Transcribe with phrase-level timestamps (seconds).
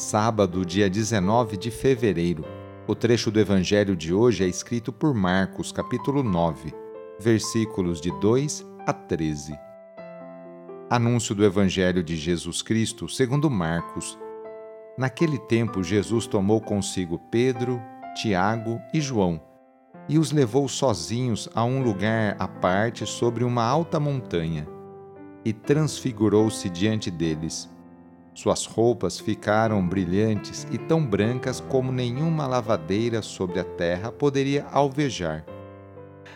[0.00, 2.42] sábado, dia 19 de fevereiro.
[2.86, 6.72] O trecho do evangelho de hoje é escrito por Marcos, capítulo 9,
[7.20, 9.52] versículos de 2 a 13.
[10.88, 14.18] Anúncio do evangelho de Jesus Cristo, segundo Marcos.
[14.96, 17.80] Naquele tempo, Jesus tomou consigo Pedro,
[18.16, 19.40] Tiago e João
[20.08, 24.66] e os levou sozinhos a um lugar à parte sobre uma alta montanha
[25.44, 27.68] e transfigurou-se diante deles
[28.40, 35.44] suas roupas ficaram brilhantes e tão brancas como nenhuma lavadeira sobre a terra poderia alvejar.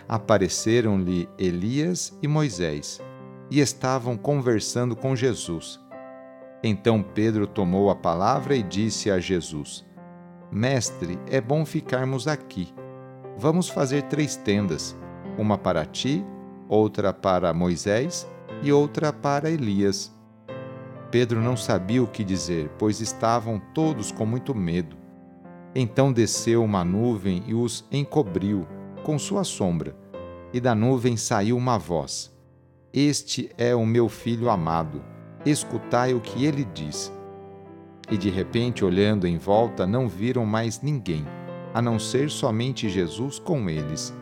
[0.07, 3.01] Apareceram-lhe Elias e Moisés
[3.51, 5.81] e estavam conversando com Jesus.
[6.63, 9.83] Então Pedro tomou a palavra e disse a Jesus:
[10.53, 12.69] Mestre, é bom ficarmos aqui.
[13.39, 14.95] Vamos fazer três tendas:
[15.39, 16.23] uma para ti,
[16.69, 18.29] outra para Moisés
[18.63, 20.14] e outra para Elias.
[21.15, 24.97] Pedro não sabia o que dizer, pois estavam todos com muito medo.
[25.73, 28.67] Então desceu uma nuvem e os encobriu
[29.05, 29.97] com sua sombra,
[30.53, 32.37] e da nuvem saiu uma voz:
[32.93, 35.05] Este é o meu filho amado,
[35.47, 37.13] escutai o que ele diz.
[38.11, 41.25] E de repente, olhando em volta, não viram mais ninguém,
[41.73, 44.13] a não ser somente Jesus com eles.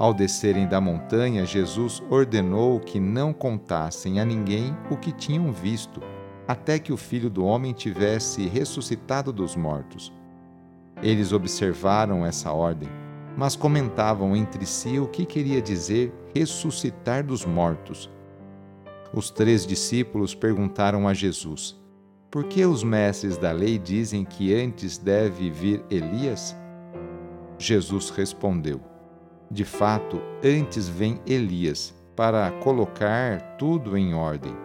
[0.00, 6.00] Ao descerem da montanha, Jesus ordenou que não contassem a ninguém o que tinham visto,
[6.48, 10.10] até que o filho do homem tivesse ressuscitado dos mortos.
[11.02, 12.88] Eles observaram essa ordem,
[13.36, 18.10] mas comentavam entre si o que queria dizer ressuscitar dos mortos.
[19.12, 21.78] Os três discípulos perguntaram a Jesus:
[22.30, 26.56] Por que os mestres da lei dizem que antes deve vir Elias?
[27.58, 28.89] Jesus respondeu:
[29.52, 34.56] de fato, antes vem Elias para colocar tudo em ordem.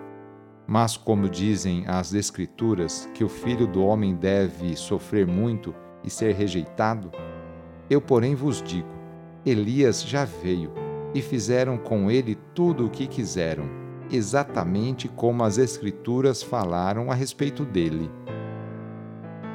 [0.68, 6.36] Mas, como dizem as Escrituras que o filho do homem deve sofrer muito e ser
[6.36, 7.12] rejeitado,
[7.90, 8.90] eu, porém, vos digo:
[9.44, 10.72] Elias já veio
[11.16, 13.66] e fizeram com ele tudo o que quiseram,
[14.12, 18.12] exatamente como as Escrituras falaram a respeito dele.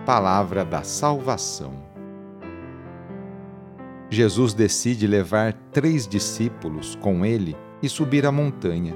[0.05, 1.90] Palavra da Salvação.
[4.13, 8.93] Jesus decide levar três discípulos com ele e subir a montanha.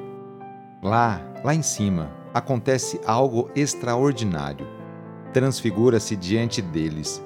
[0.82, 4.66] Lá, lá em cima, acontece algo extraordinário.
[5.32, 7.24] Transfigura-se diante deles.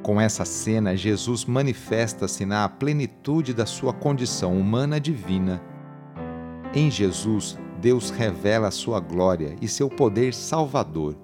[0.00, 5.60] Com essa cena, Jesus manifesta-se na plenitude da sua condição humana divina.
[6.72, 11.16] Em Jesus, Deus revela sua glória e seu poder salvador.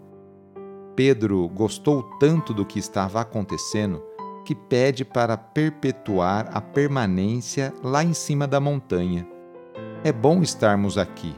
[0.97, 4.03] Pedro gostou tanto do que estava acontecendo
[4.45, 9.27] que pede para perpetuar a permanência lá em cima da montanha.
[10.05, 11.35] É bom estarmos aqui.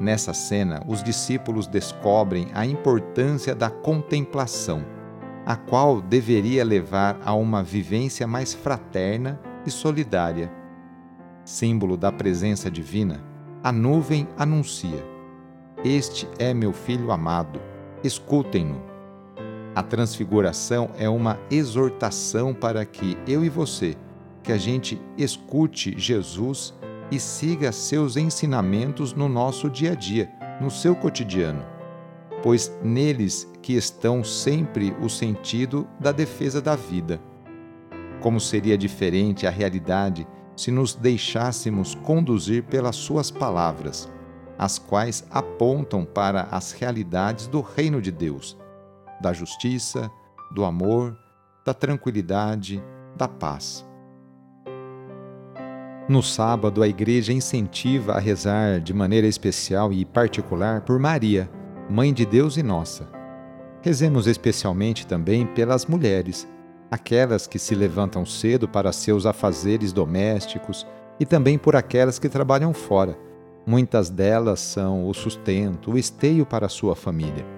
[0.00, 4.84] Nessa cena, os discípulos descobrem a importância da contemplação,
[5.44, 10.50] a qual deveria levar a uma vivência mais fraterna e solidária.
[11.44, 13.22] Símbolo da presença divina,
[13.62, 15.04] a nuvem anuncia:
[15.84, 17.60] Este é meu filho amado,
[18.04, 18.87] escutem-no.
[19.74, 23.96] A transfiguração é uma exortação para que eu e você,
[24.42, 26.74] que a gente escute Jesus
[27.10, 30.30] e siga seus ensinamentos no nosso dia a dia,
[30.60, 31.64] no seu cotidiano,
[32.42, 37.20] pois neles que estão sempre o sentido da defesa da vida.
[38.20, 40.26] Como seria diferente a realidade
[40.56, 44.08] se nos deixássemos conduzir pelas suas palavras,
[44.58, 48.56] as quais apontam para as realidades do reino de Deus
[49.20, 50.10] da justiça,
[50.50, 51.16] do amor,
[51.64, 52.82] da tranquilidade,
[53.16, 53.86] da paz.
[56.08, 61.50] No sábado, a igreja incentiva a rezar de maneira especial e particular por Maria,
[61.90, 63.08] Mãe de Deus e nossa.
[63.82, 66.48] Rezemos especialmente também pelas mulheres,
[66.90, 70.86] aquelas que se levantam cedo para seus afazeres domésticos
[71.20, 73.18] e também por aquelas que trabalham fora.
[73.66, 77.57] Muitas delas são o sustento, o esteio para a sua família.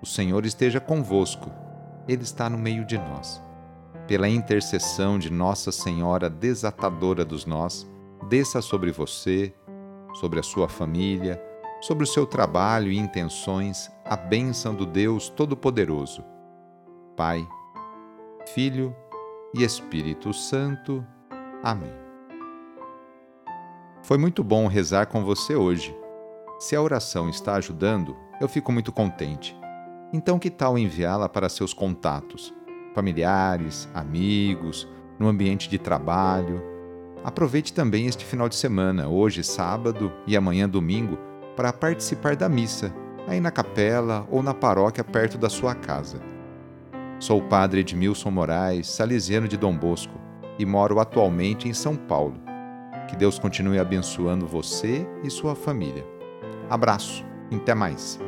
[0.00, 1.50] O Senhor esteja convosco,
[2.06, 3.42] Ele está no meio de nós.
[4.06, 7.86] Pela intercessão de Nossa Senhora desatadora dos nós,
[8.28, 9.52] desça sobre você,
[10.14, 11.42] sobre a sua família,
[11.80, 16.24] sobre o seu trabalho e intenções a bênção do Deus Todo-Poderoso.
[17.16, 17.46] Pai,
[18.54, 18.94] Filho
[19.54, 21.04] e Espírito Santo.
[21.62, 21.92] Amém.
[24.02, 25.94] Foi muito bom rezar com você hoje.
[26.58, 29.54] Se a oração está ajudando, eu fico muito contente.
[30.12, 32.54] Então, que tal enviá-la para seus contatos,
[32.94, 34.88] familiares, amigos,
[35.18, 36.62] no ambiente de trabalho?
[37.22, 41.18] Aproveite também este final de semana, hoje sábado e amanhã domingo,
[41.54, 42.94] para participar da missa,
[43.26, 46.18] aí na capela ou na paróquia perto da sua casa.
[47.18, 50.14] Sou o padre Edmilson Moraes, salesiano de Dom Bosco,
[50.58, 52.40] e moro atualmente em São Paulo.
[53.08, 56.06] Que Deus continue abençoando você e sua família.
[56.70, 58.18] Abraço, até mais.